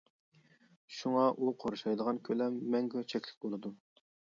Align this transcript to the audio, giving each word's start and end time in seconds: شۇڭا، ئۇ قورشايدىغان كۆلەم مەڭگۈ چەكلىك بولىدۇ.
شۇڭا، 1.01 1.27
ئۇ 1.37 1.53
قورشايدىغان 1.65 2.23
كۆلەم 2.31 2.61
مەڭگۈ 2.77 3.09
چەكلىك 3.15 3.41
بولىدۇ. 3.49 3.79